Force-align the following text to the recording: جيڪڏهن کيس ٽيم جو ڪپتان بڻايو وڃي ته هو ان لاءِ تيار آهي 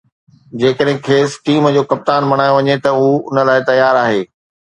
جيڪڏهن 0.61 0.95
کيس 1.07 1.35
ٽيم 1.49 1.67
جو 1.75 1.83
ڪپتان 1.91 2.29
بڻايو 2.31 2.55
وڃي 2.57 2.77
ته 2.85 2.91
هو 3.01 3.07
ان 3.31 3.37
لاءِ 3.51 3.61
تيار 3.69 4.03
آهي 4.07 4.21